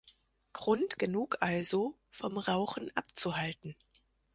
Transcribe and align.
Grund 0.53 0.97
genug 0.97 1.37
also, 1.41 1.95
vom 2.09 2.39
Rauchen 2.39 2.89
abzuhalten. 2.97 3.75